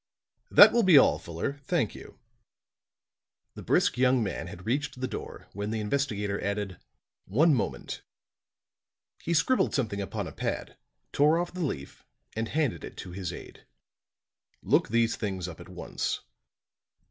"That 0.49 0.71
will 0.73 0.81
be 0.81 0.97
all, 0.97 1.19
Fuller; 1.19 1.59
thank 1.65 1.93
you." 1.93 2.17
The 3.53 3.61
brisk 3.61 3.99
young 3.99 4.23
man 4.23 4.47
had 4.47 4.65
reached 4.65 4.99
the 4.99 5.07
door 5.07 5.47
when 5.53 5.69
the 5.69 5.79
investigator 5.79 6.43
added: 6.43 6.79
"One 7.25 7.53
moment." 7.53 8.01
He 9.21 9.35
scribbled 9.35 9.75
something 9.75 10.01
upon 10.01 10.25
a 10.25 10.31
pad, 10.33 10.75
tore 11.11 11.37
off 11.37 11.53
the 11.53 11.63
leaf 11.63 12.03
and 12.35 12.47
handed 12.47 12.83
it 12.83 12.97
to 12.97 13.11
his 13.11 13.31
aid. 13.31 13.67
"Look 14.63 14.89
these 14.89 15.15
things 15.17 15.47
up 15.47 15.59
at 15.59 15.69
once." 15.69 16.21